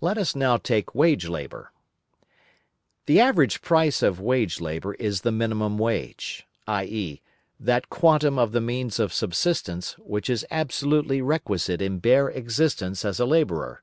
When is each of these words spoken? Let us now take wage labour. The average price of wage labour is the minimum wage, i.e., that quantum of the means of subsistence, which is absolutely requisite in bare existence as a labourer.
Let 0.00 0.16
us 0.16 0.34
now 0.34 0.56
take 0.56 0.94
wage 0.94 1.28
labour. 1.28 1.70
The 3.04 3.20
average 3.20 3.60
price 3.60 4.02
of 4.02 4.18
wage 4.18 4.58
labour 4.58 4.94
is 4.94 5.20
the 5.20 5.30
minimum 5.32 5.76
wage, 5.76 6.46
i.e., 6.66 7.20
that 7.60 7.90
quantum 7.90 8.38
of 8.38 8.52
the 8.52 8.62
means 8.62 8.98
of 8.98 9.12
subsistence, 9.12 9.96
which 9.98 10.30
is 10.30 10.46
absolutely 10.50 11.20
requisite 11.20 11.82
in 11.82 11.98
bare 11.98 12.30
existence 12.30 13.04
as 13.04 13.20
a 13.20 13.26
labourer. 13.26 13.82